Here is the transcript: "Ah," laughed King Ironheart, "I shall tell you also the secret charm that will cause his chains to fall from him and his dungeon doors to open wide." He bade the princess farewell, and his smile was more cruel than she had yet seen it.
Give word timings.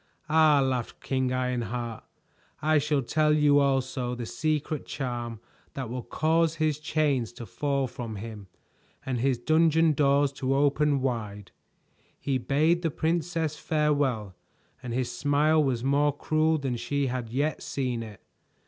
"Ah," 0.31 0.61
laughed 0.61 0.99
King 0.99 1.31
Ironheart, 1.31 2.03
"I 2.59 2.79
shall 2.79 3.03
tell 3.03 3.33
you 3.33 3.59
also 3.59 4.15
the 4.15 4.25
secret 4.25 4.87
charm 4.87 5.39
that 5.75 5.91
will 5.91 6.01
cause 6.01 6.55
his 6.55 6.79
chains 6.79 7.31
to 7.33 7.45
fall 7.45 7.85
from 7.85 8.15
him 8.15 8.47
and 9.05 9.19
his 9.19 9.37
dungeon 9.37 9.93
doors 9.93 10.31
to 10.31 10.55
open 10.55 11.01
wide." 11.01 11.51
He 12.19 12.39
bade 12.39 12.81
the 12.81 12.89
princess 12.89 13.57
farewell, 13.57 14.33
and 14.81 14.91
his 14.91 15.11
smile 15.15 15.63
was 15.63 15.83
more 15.83 16.17
cruel 16.17 16.57
than 16.57 16.77
she 16.77 17.05
had 17.05 17.29
yet 17.29 17.61
seen 17.61 18.01
it. 18.01 18.23